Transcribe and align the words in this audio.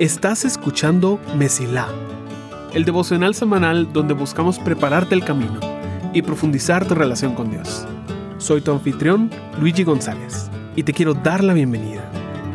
Estás 0.00 0.44
escuchando 0.44 1.20
Mesilá, 1.36 1.86
el 2.72 2.84
devocional 2.84 3.34
semanal 3.36 3.92
donde 3.92 4.14
buscamos 4.14 4.58
prepararte 4.58 5.14
el 5.14 5.24
camino 5.24 5.60
y 6.12 6.22
profundizar 6.22 6.88
tu 6.88 6.96
relación 6.96 7.36
con 7.36 7.50
Dios. 7.50 7.86
Soy 8.38 8.60
tu 8.60 8.72
anfitrión, 8.72 9.30
Luigi 9.60 9.84
González, 9.84 10.50
y 10.74 10.82
te 10.82 10.92
quiero 10.92 11.14
dar 11.14 11.44
la 11.44 11.52
bienvenida. 11.52 12.02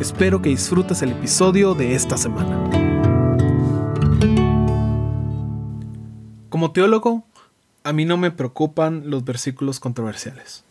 Espero 0.02 0.42
que 0.42 0.50
disfrutes 0.50 1.02
el 1.02 1.12
episodio 1.12 1.76
de 1.76 1.96
esta 1.96 2.18
semana. 2.18 2.70
Como 6.50 6.72
teólogo, 6.72 7.26
a 7.86 7.94
mí 7.94 8.04
no 8.04 8.18
me 8.18 8.32
preocupan 8.32 9.10
los 9.10 9.24
versículos 9.24 9.80
controversiales. 9.80 10.66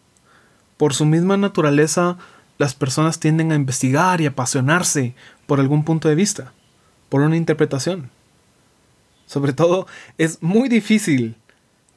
Por 0.77 0.93
su 0.93 1.07
misma 1.07 1.37
naturaleza, 1.37 2.19
las 2.59 2.75
personas 2.75 3.21
tienden 3.21 3.53
a 3.53 3.57
investigar 3.57 4.21
y 4.21 4.27
apasionarse 4.27 5.15
por 5.47 5.61
algún 5.61 5.85
punto 5.85 6.09
de 6.09 6.15
vista 6.15 6.53
por 7.09 7.21
una 7.21 7.37
interpretación. 7.37 8.11
Sobre 9.27 9.53
todo, 9.53 9.87
es 10.19 10.43
muy 10.43 10.69
difícil 10.69 11.37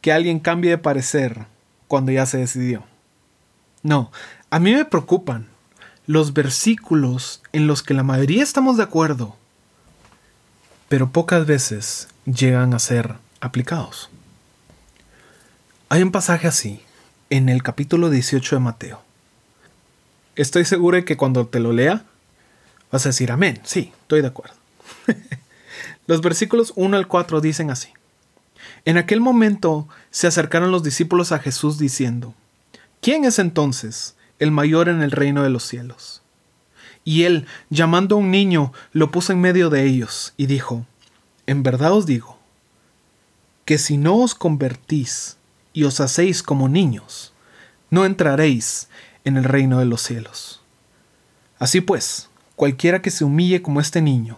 que 0.02 0.12
alguien 0.12 0.40
cambie 0.40 0.72
de 0.72 0.78
parecer 0.78 1.46
cuando 1.88 2.12
ya 2.12 2.26
se 2.26 2.38
decidió. 2.38 2.84
No, 3.84 4.12
a 4.50 4.60
mí 4.60 4.74
me 4.74 4.86
preocupan 4.86 5.48
los 6.06 6.34
versículos 6.34 7.42
en 7.52 7.68
los 7.68 7.84
que 7.84 7.94
la 7.94 8.04
mayoría 8.04 8.44
estamos 8.44 8.78
de 8.78 8.84
acuerdo, 8.84 9.36
pero 10.88 11.12
pocas 11.12 11.46
veces 11.46 12.08
llegan 12.26 12.74
a 12.74 12.80
ser 12.80 13.16
aplicados. 13.42 14.10
Hay 15.90 16.02
un 16.02 16.12
pasaje 16.12 16.48
así 16.48 16.82
en 17.30 17.50
el 17.50 17.64
capítulo 17.64 18.10
18 18.10 18.56
de 18.56 18.60
Mateo. 18.60 19.07
Estoy 20.38 20.66
seguro 20.66 20.98
de 20.98 21.04
que 21.04 21.18
cuando 21.18 21.48
te 21.48 21.60
lo 21.60 21.74
lea 21.74 22.06
vas 22.92 23.06
a 23.06 23.10
decir 23.10 23.32
amén, 23.32 23.60
sí, 23.64 23.92
estoy 24.02 24.22
de 24.22 24.28
acuerdo. 24.28 24.54
los 26.08 26.22
versículos 26.22 26.74
1 26.76 26.96
al 26.96 27.08
4 27.08 27.42
dicen 27.42 27.72
así. 27.72 27.90
En 28.86 28.98
aquel 28.98 29.20
momento 29.20 29.90
se 30.12 30.28
acercaron 30.28 30.72
los 30.72 30.84
discípulos 30.84 31.32
a 31.32 31.40
Jesús 31.40 31.80
diciendo, 31.80 32.36
¿quién 33.02 33.26
es 33.26 33.40
entonces 33.40 34.16
el 34.38 34.52
mayor 34.52 34.90
en 34.90 35.02
el 35.02 35.10
reino 35.10 35.42
de 35.42 35.50
los 35.50 35.64
cielos? 35.64 36.22
Y 37.04 37.24
él, 37.24 37.48
llamando 37.72 38.16
a 38.16 38.20
un 38.20 38.30
niño, 38.30 38.74
lo 38.94 39.10
puso 39.10 39.34
en 39.34 39.42
medio 39.42 39.72
de 39.72 39.86
ellos 39.86 40.36
y 40.38 40.46
dijo, 40.46 40.86
En 41.48 41.64
verdad 41.64 41.94
os 41.94 42.06
digo, 42.06 42.38
que 43.66 43.80
si 43.80 43.98
no 43.98 44.18
os 44.18 44.36
convertís 44.36 45.38
y 45.74 45.86
os 45.86 46.00
hacéis 46.00 46.44
como 46.44 46.70
niños, 46.70 47.34
no 47.90 48.06
entraréis 48.06 48.88
en 49.28 49.36
el 49.38 49.44
reino 49.44 49.80
de 49.80 49.86
los 49.86 50.02
cielos. 50.02 50.62
Así 51.60 51.82
pues, 51.82 52.30
cualquiera 52.56 53.02
que 53.02 53.12
se 53.12 53.26
humille 53.26 53.62
como 53.62 53.82
este 53.82 54.02
niño, 54.02 54.38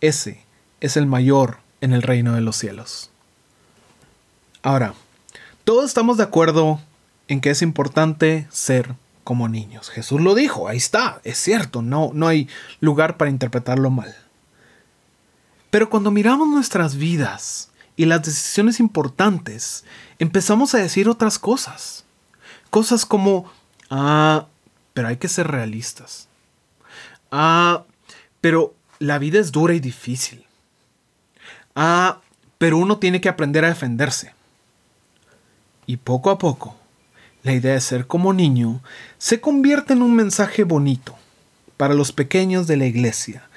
ese 0.00 0.42
es 0.80 0.96
el 0.96 1.06
mayor 1.06 1.58
en 1.80 1.92
el 1.92 2.02
reino 2.02 2.34
de 2.34 2.40
los 2.40 2.56
cielos. 2.56 3.10
Ahora, 4.62 4.94
todos 5.64 5.84
estamos 5.84 6.16
de 6.16 6.22
acuerdo 6.22 6.80
en 7.28 7.40
que 7.40 7.50
es 7.50 7.60
importante 7.60 8.46
ser 8.50 8.94
como 9.22 9.48
niños. 9.48 9.90
Jesús 9.90 10.20
lo 10.20 10.34
dijo, 10.34 10.66
ahí 10.66 10.78
está, 10.78 11.20
es 11.24 11.36
cierto, 11.36 11.82
no, 11.82 12.10
no 12.14 12.26
hay 12.26 12.48
lugar 12.80 13.16
para 13.16 13.30
interpretarlo 13.30 13.90
mal. 13.90 14.14
Pero 15.70 15.90
cuando 15.90 16.10
miramos 16.10 16.48
nuestras 16.48 16.96
vidas 16.96 17.70
y 17.96 18.06
las 18.06 18.22
decisiones 18.22 18.80
importantes, 18.80 19.84
empezamos 20.18 20.74
a 20.74 20.78
decir 20.78 21.08
otras 21.08 21.38
cosas. 21.38 22.04
Cosas 22.70 23.04
como, 23.04 23.50
ah, 23.90 24.46
pero 24.94 25.08
hay 25.08 25.16
que 25.16 25.28
ser 25.28 25.48
realistas. 25.48 26.28
Ah, 27.30 27.84
pero 28.40 28.74
la 28.98 29.18
vida 29.18 29.38
es 29.38 29.52
dura 29.52 29.74
y 29.74 29.80
difícil. 29.80 30.44
Ah, 31.74 32.20
pero 32.58 32.78
uno 32.78 32.98
tiene 32.98 33.20
que 33.20 33.28
aprender 33.28 33.64
a 33.64 33.68
defenderse. 33.68 34.32
Y 35.86 35.98
poco 35.98 36.30
a 36.30 36.38
poco, 36.38 36.76
la 37.42 37.52
idea 37.52 37.74
de 37.74 37.80
ser 37.80 38.06
como 38.06 38.32
niño 38.32 38.80
se 39.18 39.40
convierte 39.40 39.92
en 39.92 40.02
un 40.02 40.14
mensaje 40.14 40.64
bonito 40.64 41.16
para 41.76 41.94
los 41.94 42.12
pequeños 42.12 42.66
de 42.66 42.76
la 42.76 42.86
iglesia, 42.86 43.48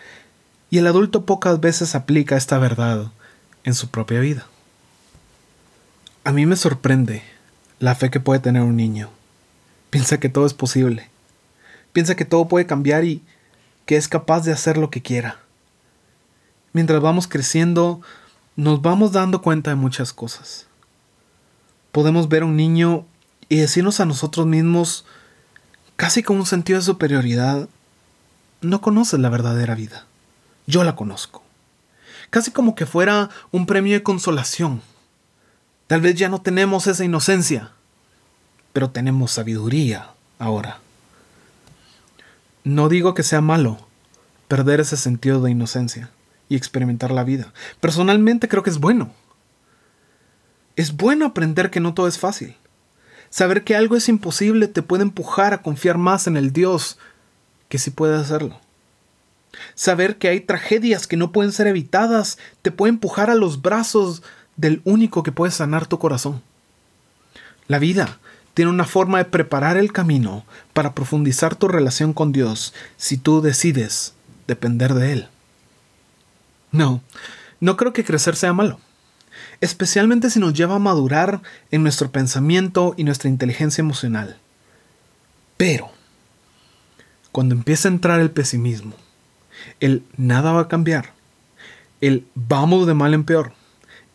y 0.69 0.77
el 0.77 0.87
adulto 0.87 1.25
pocas 1.25 1.59
veces 1.59 1.95
aplica 1.95 2.37
esta 2.37 2.59
verdad 2.59 3.11
en 3.63 3.73
su 3.73 3.89
propia 3.89 4.19
vida. 4.19 4.45
A 6.23 6.31
mí 6.31 6.45
me 6.45 6.55
sorprende 6.55 7.23
la 7.79 7.95
fe 7.95 8.11
que 8.11 8.19
puede 8.19 8.39
tener 8.39 8.61
un 8.61 8.75
niño. 8.75 9.09
Piensa 9.89 10.19
que 10.19 10.29
todo 10.29 10.45
es 10.45 10.53
posible. 10.53 11.09
Piensa 11.93 12.15
que 12.15 12.25
todo 12.25 12.47
puede 12.47 12.65
cambiar 12.65 13.03
y 13.03 13.23
que 13.85 13.97
es 13.97 14.07
capaz 14.07 14.41
de 14.41 14.51
hacer 14.51 14.77
lo 14.77 14.89
que 14.89 15.01
quiera. 15.01 15.39
Mientras 16.73 17.01
vamos 17.01 17.27
creciendo, 17.27 18.01
nos 18.55 18.81
vamos 18.81 19.11
dando 19.11 19.41
cuenta 19.41 19.71
de 19.71 19.75
muchas 19.75 20.13
cosas. 20.13 20.67
Podemos 21.91 22.29
ver 22.29 22.43
a 22.43 22.45
un 22.45 22.55
niño 22.55 23.05
y 23.47 23.57
decirnos 23.57 23.99
a 23.99 24.05
nosotros 24.05 24.45
mismos, 24.45 25.05
casi 25.95 26.21
con 26.21 26.37
un 26.37 26.45
sentido 26.45 26.77
de 26.77 26.85
superioridad, 26.85 27.67
no 28.61 28.81
conoces 28.81 29.19
la 29.19 29.29
verdadera 29.29 29.73
vida. 29.73 30.05
Yo 30.67 30.83
la 30.83 30.95
conozco. 30.95 31.41
Casi 32.29 32.51
como 32.51 32.75
que 32.75 32.85
fuera 32.85 33.31
un 33.51 33.65
premio 33.65 33.93
de 33.93 34.03
consolación. 34.03 34.81
Tal 35.87 36.01
vez 36.01 36.13
ya 36.13 36.29
no 36.29 36.41
tenemos 36.41 36.85
esa 36.85 37.03
inocencia, 37.03 37.71
pero 38.73 38.89
tenemos 38.89 39.31
sabiduría 39.31 40.11
ahora. 40.37 40.79
No 42.63 42.89
digo 42.89 43.13
que 43.13 43.23
sea 43.23 43.41
malo 43.41 43.79
perder 44.47 44.79
ese 44.79 44.97
sentido 44.97 45.41
de 45.41 45.51
inocencia 45.51 46.09
y 46.49 46.55
experimentar 46.55 47.11
la 47.11 47.23
vida. 47.23 47.53
Personalmente 47.79 48.47
creo 48.47 48.63
que 48.63 48.69
es 48.69 48.79
bueno. 48.79 49.11
Es 50.75 50.95
bueno 50.95 51.25
aprender 51.25 51.69
que 51.69 51.79
no 51.79 51.93
todo 51.93 52.07
es 52.07 52.17
fácil. 52.17 52.55
Saber 53.29 53.63
que 53.63 53.75
algo 53.75 53.95
es 53.95 54.09
imposible 54.09 54.67
te 54.67 54.81
puede 54.81 55.03
empujar 55.03 55.53
a 55.53 55.61
confiar 55.61 55.97
más 55.97 56.25
en 56.25 56.35
el 56.35 56.51
Dios 56.51 56.97
que 57.69 57.77
sí 57.77 57.91
puede 57.91 58.17
hacerlo. 58.17 58.59
Saber 59.75 60.17
que 60.17 60.29
hay 60.29 60.39
tragedias 60.39 61.05
que 61.05 61.17
no 61.17 61.31
pueden 61.31 61.51
ser 61.51 61.67
evitadas 61.67 62.37
te 62.61 62.71
puede 62.71 62.89
empujar 62.89 63.29
a 63.29 63.35
los 63.35 63.61
brazos 63.61 64.23
del 64.57 64.81
único 64.83 65.23
que 65.23 65.31
puede 65.31 65.51
sanar 65.51 65.85
tu 65.85 65.99
corazón. 65.99 66.41
La 67.67 67.77
vida 67.77 68.19
tiene 68.59 68.71
una 68.71 68.83
forma 68.83 69.19
de 69.19 69.23
preparar 69.23 69.77
el 69.77 69.93
camino 69.93 70.43
para 70.73 70.93
profundizar 70.93 71.55
tu 71.55 71.69
relación 71.69 72.11
con 72.11 72.33
Dios 72.33 72.73
si 72.97 73.15
tú 73.15 73.39
decides 73.39 74.15
depender 74.47 74.95
de 74.95 75.13
Él. 75.13 75.27
No, 76.69 77.01
no 77.61 77.77
creo 77.77 77.93
que 77.93 78.03
crecer 78.03 78.35
sea 78.35 78.51
malo, 78.51 78.81
especialmente 79.61 80.29
si 80.29 80.41
nos 80.41 80.53
lleva 80.53 80.75
a 80.75 80.79
madurar 80.79 81.41
en 81.71 81.83
nuestro 81.83 82.11
pensamiento 82.11 82.95
y 82.97 83.05
nuestra 83.05 83.29
inteligencia 83.29 83.81
emocional. 83.81 84.35
Pero, 85.55 85.89
cuando 87.31 87.55
empieza 87.55 87.87
a 87.87 87.93
entrar 87.93 88.19
el 88.19 88.29
pesimismo, 88.29 88.93
el 89.79 90.03
nada 90.17 90.51
va 90.51 90.63
a 90.63 90.67
cambiar, 90.67 91.13
el 92.01 92.27
vamos 92.35 92.87
de 92.87 92.93
mal 92.93 93.13
en 93.13 93.23
peor, 93.23 93.53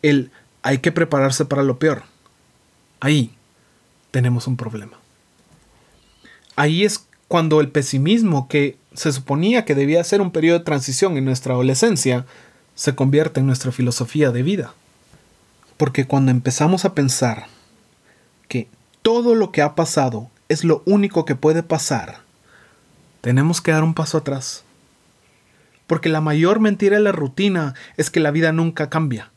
el 0.03 0.29
hay 0.61 0.77
que 0.77 0.91
prepararse 0.91 1.45
para 1.45 1.63
lo 1.63 1.79
peor, 1.79 2.03
ahí 2.99 3.35
tenemos 4.15 4.47
un 4.47 4.55
problema. 4.55 4.97
Ahí 6.55 6.85
es 6.85 7.05
cuando 7.27 7.59
el 7.59 7.67
pesimismo, 7.67 8.47
que 8.47 8.77
se 8.93 9.11
suponía 9.11 9.65
que 9.65 9.75
debía 9.75 10.01
ser 10.05 10.21
un 10.21 10.31
periodo 10.31 10.59
de 10.59 10.63
transición 10.63 11.17
en 11.17 11.25
nuestra 11.25 11.53
adolescencia, 11.53 12.25
se 12.75 12.95
convierte 12.95 13.41
en 13.41 13.45
nuestra 13.45 13.73
filosofía 13.73 14.31
de 14.31 14.41
vida. 14.41 14.73
Porque 15.75 16.07
cuando 16.07 16.31
empezamos 16.31 16.85
a 16.85 16.93
pensar 16.93 17.47
que 18.47 18.69
todo 19.01 19.35
lo 19.35 19.51
que 19.51 19.61
ha 19.61 19.75
pasado 19.75 20.29
es 20.47 20.63
lo 20.63 20.81
único 20.85 21.25
que 21.25 21.35
puede 21.35 21.61
pasar, 21.61 22.19
tenemos 23.19 23.59
que 23.59 23.73
dar 23.73 23.83
un 23.83 23.95
paso 23.95 24.19
atrás. 24.19 24.63
Porque 25.87 26.07
la 26.07 26.21
mayor 26.21 26.61
mentira 26.61 26.95
de 26.95 27.03
la 27.03 27.11
rutina 27.11 27.73
es 27.97 28.09
que 28.09 28.21
la 28.21 28.31
vida 28.31 28.53
nunca 28.53 28.89
cambia. 28.89 29.33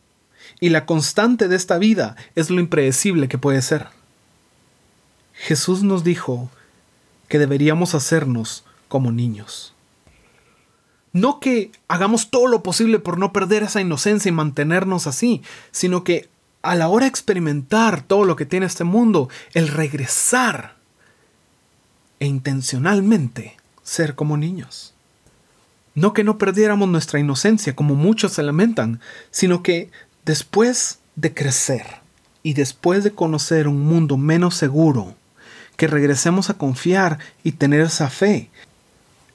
Y 0.60 0.69
la 0.69 0.86
constante 0.86 1.48
de 1.48 1.56
esta 1.56 1.78
vida 1.78 2.14
es 2.36 2.48
lo 2.48 2.60
impredecible 2.60 3.26
que 3.26 3.38
puede 3.38 3.60
ser. 3.60 3.97
Jesús 5.38 5.82
nos 5.85 6.02
dijo 6.02 6.50
que 7.29 7.38
deberíamos 7.38 7.94
hacernos 7.94 8.64
como 8.88 9.12
niños. 9.12 9.73
No 11.12 11.40
que 11.40 11.70
hagamos 11.87 12.31
todo 12.31 12.49
lo 12.49 12.62
posible 12.62 12.99
por 12.99 13.19
no 13.19 13.32
perder 13.32 13.62
esa 13.62 13.81
inocencia 13.81 14.29
y 14.29 14.32
mantenernos 14.32 15.06
así, 15.06 15.43
sino 15.70 16.05
que 16.05 16.29
a 16.62 16.75
la 16.75 16.88
hora 16.88 17.05
de 17.05 17.11
experimentar 17.11 18.02
todo 18.02 18.25
lo 18.25 18.37
que 18.37 18.46
tiene 18.46 18.67
este 18.67 18.85
mundo, 18.85 19.29
el 19.55 19.69
regresar 19.69 20.76
e 22.19 22.26
intencionalmente 22.26 23.56
ser 23.82 24.17
como 24.17 24.37
niños. 24.37 24.93
No 25.94 26.12
que 26.12 26.25
no 26.25 26.37
perdiéramos 26.37 26.88
nuestra 26.88 27.20
inocencia 27.20 27.76
como 27.76 27.94
muchos 27.94 28.32
se 28.32 28.43
lamentan, 28.43 29.00
sino 29.31 29.62
que 29.62 29.90
después 30.25 30.99
de 31.17 31.32
crecer 31.32 31.87
y 32.43 32.55
después 32.55 33.05
de 33.05 33.12
conocer 33.12 33.67
un 33.69 33.81
mundo 33.81 34.17
menos 34.17 34.55
seguro, 34.55 35.14
que 35.78 35.86
regresemos 35.86 36.50
a 36.50 36.54
confiar 36.54 37.20
y 37.44 37.52
tener 37.52 37.80
esa 37.80 38.10
fe 38.10 38.50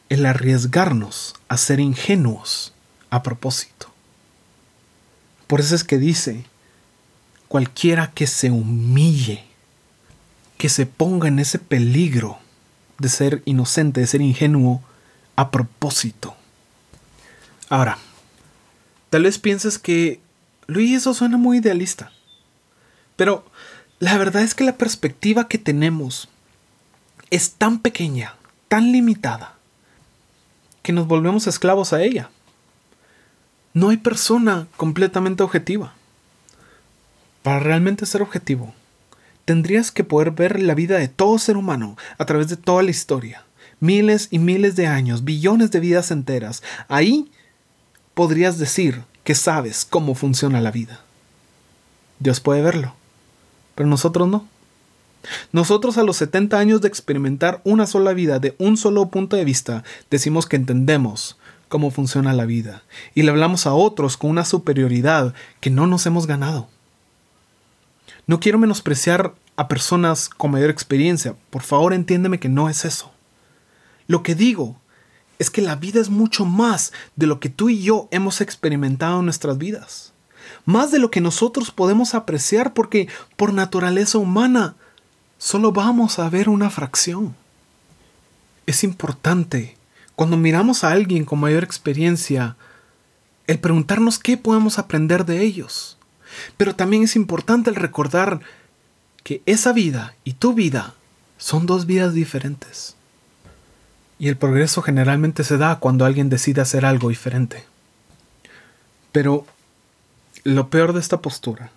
el 0.09 0.25
arriesgarnos 0.25 1.35
a 1.47 1.55
ser 1.55 1.79
ingenuos 1.79 2.73
a 3.09 3.23
propósito. 3.23 3.87
Por 5.47 5.61
eso 5.61 5.73
es 5.73 5.85
que 5.85 5.97
dice, 5.97 6.43
cualquiera 7.47 8.11
que 8.11 8.27
se 8.27 8.51
humille, 8.51 9.45
que 10.57 10.67
se 10.67 10.85
ponga 10.85 11.29
en 11.29 11.39
ese 11.39 11.59
peligro 11.59 12.37
de 12.99 13.07
ser 13.07 13.41
inocente, 13.45 14.01
de 14.01 14.07
ser 14.07 14.21
ingenuo 14.21 14.83
a 15.37 15.49
propósito. 15.49 16.35
Ahora, 17.69 17.97
tal 19.09 19.23
vez 19.23 19.39
pienses 19.39 19.79
que, 19.79 20.19
Luis, 20.67 20.97
eso 20.97 21.13
suena 21.13 21.37
muy 21.37 21.59
idealista. 21.59 22.11
Pero 23.15 23.45
la 23.99 24.17
verdad 24.17 24.41
es 24.41 24.53
que 24.53 24.65
la 24.65 24.77
perspectiva 24.77 25.47
que 25.47 25.57
tenemos 25.57 26.27
es 27.33 27.53
tan 27.53 27.79
pequeña, 27.79 28.35
tan 28.67 28.91
limitada, 28.91 29.55
que 30.83 30.93
nos 30.93 31.07
volvemos 31.07 31.47
esclavos 31.47 31.91
a 31.91 32.03
ella. 32.03 32.29
No 33.73 33.89
hay 33.89 33.97
persona 33.97 34.67
completamente 34.77 35.41
objetiva. 35.41 35.95
Para 37.41 37.59
realmente 37.59 38.05
ser 38.05 38.21
objetivo, 38.21 38.75
tendrías 39.45 39.89
que 39.89 40.03
poder 40.03 40.29
ver 40.29 40.61
la 40.61 40.75
vida 40.75 40.99
de 40.99 41.07
todo 41.07 41.39
ser 41.39 41.57
humano 41.57 41.97
a 42.19 42.25
través 42.25 42.49
de 42.49 42.55
toda 42.55 42.83
la 42.83 42.91
historia. 42.91 43.43
Miles 43.79 44.27
y 44.29 44.37
miles 44.37 44.75
de 44.75 44.85
años, 44.85 45.23
billones 45.23 45.71
de 45.71 45.79
vidas 45.79 46.11
enteras. 46.11 46.61
Ahí 46.87 47.31
podrías 48.13 48.59
decir 48.59 49.05
que 49.23 49.33
sabes 49.33 49.85
cómo 49.85 50.13
funciona 50.13 50.61
la 50.61 50.69
vida. 50.69 51.01
Dios 52.19 52.39
puede 52.39 52.61
verlo, 52.61 52.93
pero 53.73 53.89
nosotros 53.89 54.27
no. 54.27 54.52
Nosotros 55.51 55.97
a 55.97 56.03
los 56.03 56.17
70 56.17 56.57
años 56.57 56.81
de 56.81 56.87
experimentar 56.87 57.61
una 57.63 57.87
sola 57.87 58.13
vida 58.13 58.39
de 58.39 58.55
un 58.57 58.77
solo 58.77 59.07
punto 59.09 59.35
de 59.35 59.45
vista, 59.45 59.83
decimos 60.09 60.45
que 60.45 60.55
entendemos 60.55 61.37
cómo 61.69 61.91
funciona 61.91 62.33
la 62.33 62.45
vida 62.45 62.83
y 63.15 63.23
le 63.23 63.31
hablamos 63.31 63.65
a 63.65 63.73
otros 63.73 64.17
con 64.17 64.29
una 64.29 64.45
superioridad 64.45 65.33
que 65.59 65.69
no 65.69 65.87
nos 65.87 66.05
hemos 66.05 66.27
ganado. 66.27 66.67
No 68.27 68.39
quiero 68.39 68.59
menospreciar 68.59 69.33
a 69.55 69.67
personas 69.67 70.29
con 70.29 70.51
mayor 70.51 70.69
experiencia, 70.69 71.35
por 71.49 71.61
favor 71.61 71.93
entiéndeme 71.93 72.39
que 72.39 72.49
no 72.49 72.69
es 72.69 72.85
eso. 72.85 73.11
Lo 74.07 74.23
que 74.23 74.35
digo 74.35 74.77
es 75.39 75.49
que 75.49 75.61
la 75.61 75.75
vida 75.75 75.99
es 75.99 76.09
mucho 76.09 76.45
más 76.45 76.93
de 77.15 77.27
lo 77.27 77.39
que 77.39 77.49
tú 77.49 77.69
y 77.69 77.81
yo 77.81 78.07
hemos 78.11 78.41
experimentado 78.41 79.19
en 79.19 79.25
nuestras 79.25 79.57
vidas. 79.57 80.13
Más 80.65 80.91
de 80.91 80.99
lo 80.99 81.09
que 81.09 81.21
nosotros 81.21 81.71
podemos 81.71 82.13
apreciar 82.13 82.73
porque 82.73 83.07
por 83.35 83.53
naturaleza 83.53 84.17
humana 84.17 84.75
solo 85.37 85.71
vamos 85.71 86.19
a 86.19 86.29
ver 86.29 86.49
una 86.49 86.69
fracción. 86.69 87.35
Es 88.65 88.83
importante, 88.83 89.77
cuando 90.15 90.37
miramos 90.37 90.83
a 90.83 90.91
alguien 90.91 91.25
con 91.25 91.39
mayor 91.39 91.63
experiencia, 91.63 92.55
el 93.47 93.59
preguntarnos 93.59 94.19
qué 94.19 94.37
podemos 94.37 94.79
aprender 94.79 95.25
de 95.25 95.41
ellos. 95.41 95.97
Pero 96.57 96.75
también 96.75 97.03
es 97.03 97.15
importante 97.15 97.69
el 97.69 97.75
recordar 97.75 98.39
que 99.23 99.41
esa 99.45 99.73
vida 99.73 100.15
y 100.23 100.33
tu 100.33 100.53
vida 100.53 100.93
son 101.37 101.65
dos 101.65 101.85
vidas 101.85 102.13
diferentes. 102.13 102.95
Y 104.19 104.29
el 104.29 104.37
progreso 104.37 104.81
generalmente 104.81 105.43
se 105.43 105.57
da 105.57 105.79
cuando 105.79 106.05
alguien 106.05 106.29
decide 106.29 106.61
hacer 106.61 106.85
algo 106.85 107.09
diferente. 107.09 107.65
Pero 109.11 109.45
lo 110.43 110.69
peor 110.69 110.93
de 110.93 110.99
esta 110.99 111.21
postura 111.21 111.71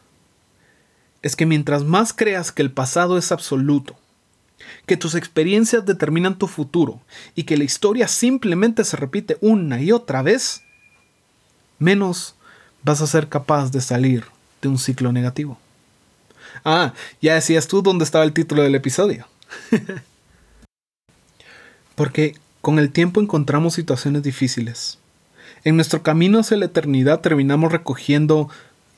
es 1.26 1.34
que 1.34 1.44
mientras 1.44 1.82
más 1.82 2.12
creas 2.12 2.52
que 2.52 2.62
el 2.62 2.70
pasado 2.70 3.18
es 3.18 3.32
absoluto, 3.32 3.96
que 4.86 4.96
tus 4.96 5.16
experiencias 5.16 5.84
determinan 5.84 6.38
tu 6.38 6.46
futuro 6.46 7.00
y 7.34 7.42
que 7.42 7.56
la 7.56 7.64
historia 7.64 8.06
simplemente 8.06 8.84
se 8.84 8.96
repite 8.96 9.36
una 9.40 9.80
y 9.80 9.90
otra 9.90 10.22
vez, 10.22 10.62
menos 11.80 12.36
vas 12.84 13.00
a 13.00 13.08
ser 13.08 13.28
capaz 13.28 13.72
de 13.72 13.80
salir 13.80 14.24
de 14.62 14.68
un 14.68 14.78
ciclo 14.78 15.10
negativo. 15.12 15.58
Ah, 16.64 16.94
ya 17.20 17.34
decías 17.34 17.66
tú 17.66 17.82
dónde 17.82 18.04
estaba 18.04 18.24
el 18.24 18.32
título 18.32 18.62
del 18.62 18.76
episodio. 18.76 19.26
Porque 21.96 22.36
con 22.60 22.78
el 22.78 22.92
tiempo 22.92 23.20
encontramos 23.20 23.74
situaciones 23.74 24.22
difíciles. 24.22 24.98
En 25.64 25.74
nuestro 25.74 26.04
camino 26.04 26.38
hacia 26.38 26.56
la 26.56 26.66
eternidad 26.66 27.20
terminamos 27.20 27.72
recogiendo 27.72 28.48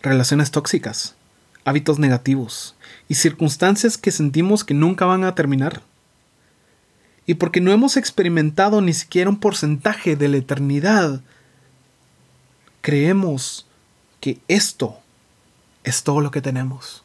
relaciones 0.03 0.51
tóxicas, 0.51 1.15
hábitos 1.69 1.99
negativos 1.99 2.75
y 3.09 3.15
circunstancias 3.15 3.99
que 3.99 4.11
sentimos 4.11 4.65
que 4.65 4.75
nunca 4.75 5.05
van 5.05 5.25
a 5.25 5.35
terminar. 5.35 5.83
Y 7.27 7.35
porque 7.35 7.61
no 7.61 7.73
hemos 7.73 7.97
experimentado 7.97 8.81
ni 8.81 8.95
siquiera 8.95 9.29
un 9.29 9.39
porcentaje 9.39 10.17
de 10.17 10.29
la 10.29 10.39
eternidad, 10.39 11.21
creemos 12.81 13.67
que 14.21 14.39
esto 14.49 14.99
es 15.85 16.03
todo 16.03 16.21
lo 16.21 16.31
que 16.31 16.41
tenemos. 16.41 17.03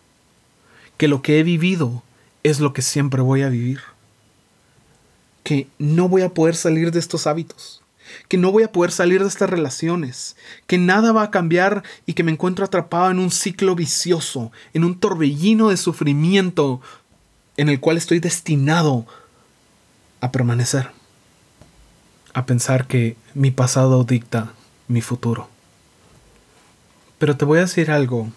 Que 0.98 1.07
lo 1.07 1.21
que 1.21 1.39
he 1.39 1.44
vivido 1.44 2.04
es 2.44 2.60
lo 2.60 2.71
que 2.71 2.81
siempre 2.81 3.21
voy 3.21 3.42
a 3.42 3.50
vivir. 3.50 3.81
Que 5.44 5.68
no 5.77 6.07
voy 6.07 6.21
a 6.21 6.33
poder 6.33 6.56
salir 6.56 6.92
de 6.92 7.00
estos 7.00 7.27
hábitos 7.27 7.82
que 8.27 8.38
no 8.38 8.51
voy 8.51 8.63
a 8.63 8.71
poder 8.71 8.91
salir 8.91 9.21
de 9.21 9.27
estas 9.27 9.50
relaciones, 9.50 10.35
que 10.67 10.77
nada 10.77 11.11
va 11.11 11.23
a 11.23 11.31
cambiar 11.31 11.83
y 12.05 12.13
que 12.13 12.23
me 12.23 12.31
encuentro 12.31 12.65
atrapado 12.65 13.11
en 13.11 13.19
un 13.19 13.31
ciclo 13.31 13.75
vicioso, 13.75 14.51
en 14.73 14.83
un 14.83 15.00
torbellino 15.00 15.69
de 15.69 15.77
sufrimiento 15.77 16.81
en 17.57 17.69
el 17.69 17.79
cual 17.79 17.97
estoy 17.97 18.19
destinado 18.19 19.05
a 20.21 20.31
permanecer, 20.31 20.89
a 22.33 22.45
pensar 22.45 22.88
que 22.88 23.17
mi 23.33 23.51
pasado 23.51 24.03
dicta 24.03 24.53
mi 24.88 25.01
futuro. 25.01 25.50
Pero 27.19 27.38
te 27.38 27.45
voy 27.45 27.59
a 27.59 27.61
decir 27.61 27.91
algo 27.91 28.29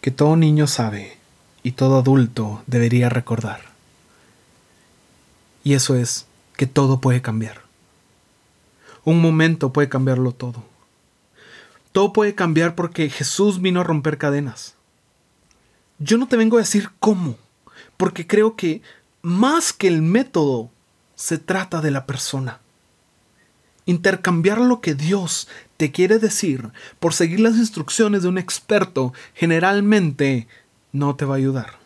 que 0.00 0.10
todo 0.10 0.36
niño 0.36 0.66
sabe 0.66 1.18
y 1.62 1.72
todo 1.72 1.98
adulto 1.98 2.62
debería 2.66 3.08
recordar. 3.08 3.60
Y 5.64 5.74
eso 5.74 5.96
es 5.96 6.26
que 6.56 6.66
todo 6.66 7.00
puede 7.00 7.22
cambiar. 7.22 7.65
Un 9.06 9.20
momento 9.20 9.72
puede 9.72 9.88
cambiarlo 9.88 10.32
todo. 10.32 10.64
Todo 11.92 12.12
puede 12.12 12.34
cambiar 12.34 12.74
porque 12.74 13.08
Jesús 13.08 13.62
vino 13.62 13.80
a 13.80 13.84
romper 13.84 14.18
cadenas. 14.18 14.74
Yo 16.00 16.18
no 16.18 16.26
te 16.26 16.36
vengo 16.36 16.56
a 16.56 16.60
decir 16.60 16.90
cómo, 16.98 17.38
porque 17.96 18.26
creo 18.26 18.56
que 18.56 18.82
más 19.22 19.72
que 19.72 19.86
el 19.86 20.02
método, 20.02 20.70
se 21.14 21.38
trata 21.38 21.80
de 21.80 21.92
la 21.92 22.04
persona. 22.04 22.58
Intercambiar 23.86 24.58
lo 24.58 24.80
que 24.80 24.96
Dios 24.96 25.46
te 25.76 25.92
quiere 25.92 26.18
decir 26.18 26.70
por 26.98 27.14
seguir 27.14 27.38
las 27.38 27.54
instrucciones 27.54 28.22
de 28.22 28.28
un 28.28 28.38
experto 28.38 29.14
generalmente 29.34 30.48
no 30.90 31.14
te 31.14 31.24
va 31.24 31.36
a 31.36 31.38
ayudar. 31.38 31.78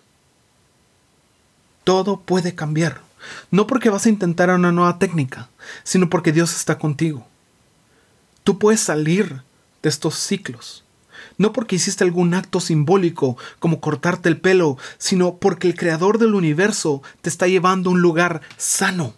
Todo 1.84 2.18
puede 2.20 2.54
cambiar. 2.54 3.09
No 3.50 3.66
porque 3.66 3.90
vas 3.90 4.06
a 4.06 4.08
intentar 4.08 4.50
una 4.50 4.72
nueva 4.72 4.98
técnica, 4.98 5.48
sino 5.82 6.08
porque 6.08 6.32
Dios 6.32 6.54
está 6.54 6.78
contigo. 6.78 7.26
Tú 8.44 8.58
puedes 8.58 8.80
salir 8.80 9.42
de 9.82 9.88
estos 9.88 10.14
ciclos. 10.16 10.84
No 11.38 11.52
porque 11.52 11.76
hiciste 11.76 12.04
algún 12.04 12.34
acto 12.34 12.60
simbólico 12.60 13.36
como 13.58 13.80
cortarte 13.80 14.28
el 14.28 14.40
pelo, 14.40 14.76
sino 14.98 15.36
porque 15.36 15.68
el 15.68 15.74
Creador 15.74 16.18
del 16.18 16.34
universo 16.34 17.02
te 17.22 17.30
está 17.30 17.46
llevando 17.46 17.90
a 17.90 17.92
un 17.92 18.02
lugar 18.02 18.42
sano. 18.56 19.14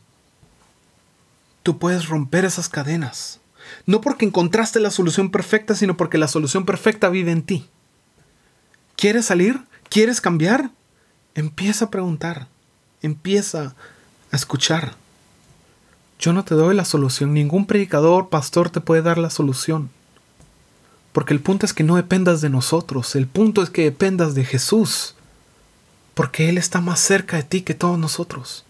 Tú 1.63 1.79
puedes 1.79 2.09
romper 2.09 2.45
esas 2.45 2.69
cadenas. 2.69 3.41
No 3.87 4.01
porque 4.01 4.25
encontraste 4.25 4.81
la 4.81 4.91
solución 4.91 5.31
perfecta, 5.31 5.75
sino 5.75 5.97
porque 5.97 6.19
la 6.19 6.29
solución 6.29 6.65
perfecta 6.65 7.09
vive 7.09 7.33
en 7.33 7.43
ti. 7.43 7.69
¿Quieres 8.97 9.27
salir? 9.27 9.61
¿Quieres 9.89 10.21
cambiar? 10.21 10.71
Empieza 11.35 11.87
a 11.87 11.91
preguntar. 11.91 12.49
Empieza 13.03 13.75
a 14.31 14.37
escuchar. 14.37 14.95
Yo 16.19 16.33
no 16.33 16.45
te 16.45 16.55
doy 16.55 16.75
la 16.75 16.85
solución, 16.85 17.35
ningún 17.35 17.67
predicador, 17.67 18.29
pastor 18.29 18.71
te 18.71 18.81
puede 18.81 19.03
dar 19.03 19.19
la 19.19 19.31
solución. 19.31 19.91
Porque 21.13 21.35
el 21.35 21.41
punto 21.41 21.67
es 21.67 21.75
que 21.75 21.83
no 21.83 21.97
dependas 21.97 22.41
de 22.41 22.49
nosotros, 22.49 23.17
el 23.17 23.27
punto 23.27 23.63
es 23.63 23.71
que 23.71 23.83
dependas 23.83 24.35
de 24.35 24.45
Jesús. 24.45 25.15
Porque 26.15 26.49
Él 26.49 26.59
está 26.59 26.81
más 26.81 27.01
cerca 27.01 27.37
de 27.37 27.43
ti 27.43 27.63
que 27.63 27.75
todos 27.75 27.99
nosotros. 27.99 28.65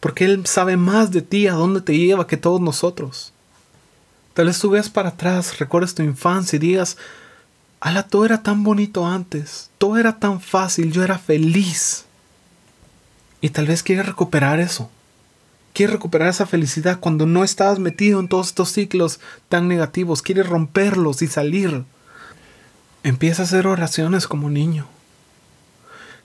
Porque 0.00 0.24
Él 0.24 0.46
sabe 0.46 0.76
más 0.76 1.10
de 1.10 1.22
ti, 1.22 1.48
a 1.48 1.54
dónde 1.54 1.80
te 1.80 1.96
lleva 1.96 2.26
que 2.26 2.36
todos 2.36 2.60
nosotros. 2.60 3.32
Tal 4.34 4.46
vez 4.46 4.58
tú 4.58 4.70
veas 4.70 4.88
para 4.88 5.10
atrás, 5.10 5.58
recuerdes 5.58 5.94
tu 5.94 6.02
infancia 6.02 6.56
y 6.56 6.60
digas, 6.60 6.96
ala, 7.80 8.04
todo 8.04 8.24
era 8.24 8.42
tan 8.42 8.62
bonito 8.62 9.06
antes, 9.06 9.70
todo 9.76 9.98
era 9.98 10.18
tan 10.18 10.40
fácil, 10.40 10.92
yo 10.92 11.02
era 11.02 11.18
feliz. 11.18 12.06
Y 13.42 13.50
tal 13.50 13.66
vez 13.66 13.82
quieres 13.82 14.06
recuperar 14.06 14.58
eso. 14.60 14.90
Quieres 15.74 15.92
recuperar 15.92 16.28
esa 16.28 16.46
felicidad 16.46 17.00
cuando 17.00 17.26
no 17.26 17.44
estabas 17.44 17.78
metido 17.78 18.20
en 18.20 18.28
todos 18.28 18.46
estos 18.46 18.70
ciclos 18.72 19.20
tan 19.50 19.68
negativos. 19.68 20.22
Quieres 20.22 20.48
romperlos 20.48 21.20
y 21.20 21.26
salir. 21.26 21.84
Empieza 23.02 23.42
a 23.42 23.44
hacer 23.44 23.66
oraciones 23.66 24.26
como 24.26 24.48
niño. 24.48 24.86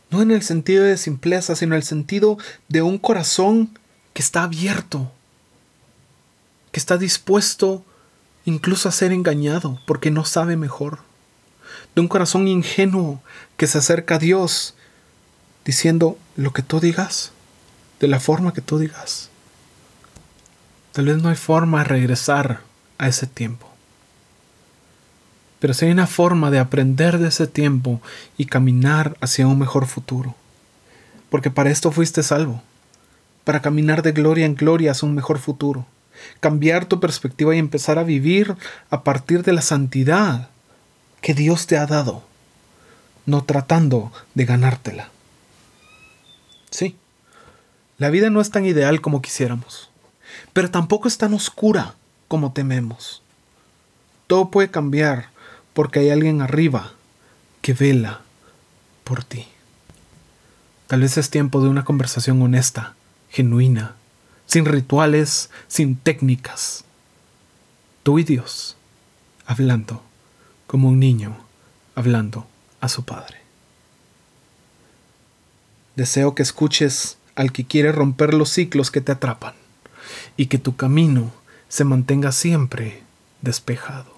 No 0.10 0.22
en 0.22 0.32
el 0.32 0.44
sentido 0.44 0.86
de 0.86 0.96
simpleza, 0.96 1.56
sino 1.56 1.74
en 1.76 1.80
el 1.80 1.84
sentido 1.84 2.38
de 2.70 2.82
un 2.82 2.98
corazón 2.98 3.78
que 4.14 4.22
está 4.22 4.44
abierto. 4.44 5.12
que 6.72 6.80
está 6.80 6.98
dispuesto 6.98 7.84
incluso 8.46 8.88
a 8.88 8.92
ser 8.94 9.12
engañado 9.12 9.80
porque 9.86 10.12
no 10.12 10.24
sabe 10.24 10.56
mejor, 10.56 11.00
de 11.96 12.02
un 12.02 12.08
corazón 12.08 12.48
ingenuo 12.48 13.22
que 13.58 13.68
se 13.68 13.78
acerca 13.80 14.16
a 14.16 14.20
Dios 14.20 14.77
diciendo 15.68 16.18
lo 16.38 16.54
que 16.54 16.62
tú 16.62 16.80
digas, 16.80 17.34
de 18.00 18.08
la 18.08 18.22
forma 18.22 18.54
que 18.54 18.62
tú 18.62 18.80
digas. 18.80 19.30
Tal 20.94 21.08
vez 21.08 21.22
no 21.22 21.28
hay 21.28 21.36
forma 21.36 21.80
de 21.80 21.84
regresar 21.84 22.62
a 22.98 23.10
ese 23.10 23.28
tiempo. 23.28 23.68
Pero 25.60 25.74
si 25.74 25.86
hay 25.86 25.92
una 25.92 26.08
forma 26.08 26.52
de 26.52 26.60
aprender 26.60 27.18
de 27.18 27.28
ese 27.28 27.48
tiempo 27.48 28.02
y 28.38 28.46
caminar 28.46 29.18
hacia 29.20 29.46
un 29.46 29.60
mejor 29.60 29.88
futuro. 29.88 30.36
Porque 31.30 31.52
para 31.52 31.70
esto 31.70 31.92
fuiste 31.92 32.24
salvo. 32.24 32.64
Para 33.44 33.62
caminar 33.62 34.04
de 34.04 34.14
gloria 34.14 34.46
en 34.46 34.56
gloria 34.56 34.92
hacia 34.92 35.06
un 35.10 35.16
mejor 35.16 35.38
futuro. 35.38 35.86
Cambiar 36.40 36.86
tu 36.86 37.02
perspectiva 37.02 37.54
y 37.54 37.60
empezar 37.60 38.00
a 38.00 38.04
vivir 38.04 38.56
a 38.90 39.04
partir 39.04 39.44
de 39.44 39.52
la 39.52 39.62
santidad 39.62 40.48
que 41.20 41.34
Dios 41.34 41.68
te 41.68 41.78
ha 41.78 41.86
dado. 41.86 42.24
No 43.26 43.44
tratando 43.44 44.14
de 44.34 44.46
ganártela. 44.46 45.12
Sí, 46.70 46.96
la 47.98 48.10
vida 48.10 48.30
no 48.30 48.42
es 48.42 48.52
tan 48.52 48.66
ideal 48.66 49.02
como 49.02 49.22
quisiéramos. 49.22 49.90
Pero 50.54 50.70
tampoco 50.70 51.08
es 51.08 51.18
tan 51.18 51.34
oscura 51.34 51.96
como 52.28 52.52
tememos. 52.52 53.22
Todo 54.28 54.52
puede 54.52 54.70
cambiar 54.70 55.30
porque 55.74 56.00
hay 56.00 56.10
alguien 56.10 56.42
arriba 56.42 56.94
que 57.62 57.74
vela 57.74 58.22
por 59.04 59.24
ti. 59.24 59.48
Tal 60.88 61.02
vez 61.02 61.18
es 61.18 61.30
tiempo 61.30 61.62
de 61.62 61.70
una 61.70 61.86
conversación 61.86 62.42
honesta, 62.42 62.96
genuina, 63.30 63.96
sin 64.46 64.66
rituales, 64.66 65.50
sin 65.68 65.96
técnicas. 65.96 66.84
Tú 68.04 68.20
y 68.20 68.24
Dios, 68.24 68.78
hablando 69.46 70.04
como 70.66 70.90
un 70.90 71.00
niño 71.00 71.38
hablando 71.96 72.46
a 72.80 72.90
su 72.90 73.04
padre. 73.04 73.37
Deseo 75.98 76.36
que 76.36 76.44
escuches 76.44 77.18
al 77.36 77.52
que 77.52 77.66
quiere 77.66 77.92
romper 77.92 78.36
los 78.36 78.52
ciclos 78.52 78.92
que 78.92 79.02
te 79.02 79.12
atrapan 79.12 79.56
y 80.38 80.46
que 80.46 80.60
tu 80.60 80.76
camino 80.76 81.32
se 81.70 81.86
mantenga 81.86 82.32
siempre 82.32 83.02
despejado. 83.42 84.16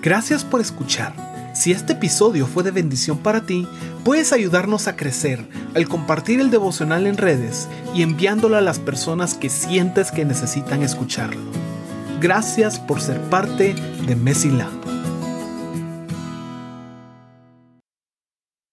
Gracias 0.00 0.44
por 0.44 0.60
escuchar. 0.60 1.12
Si 1.56 1.72
este 1.72 1.94
episodio 1.94 2.46
fue 2.46 2.62
de 2.62 2.70
bendición 2.70 3.18
para 3.18 3.46
ti, 3.46 3.66
puedes 4.04 4.32
ayudarnos 4.32 4.86
a 4.86 4.94
crecer 4.94 5.44
al 5.74 5.88
compartir 5.88 6.38
el 6.38 6.50
devocional 6.50 7.08
en 7.08 7.16
redes 7.16 7.66
y 7.92 8.02
enviándolo 8.02 8.56
a 8.56 8.60
las 8.60 8.78
personas 8.78 9.34
que 9.34 9.50
sientes 9.50 10.12
que 10.12 10.24
necesitan 10.24 10.84
escucharlo. 10.84 11.42
Gracias 12.20 12.78
por 12.78 13.00
ser 13.00 13.20
parte 13.22 13.74
de 14.06 14.14
Messi. 14.14 14.50